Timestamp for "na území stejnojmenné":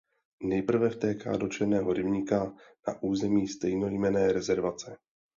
2.87-4.31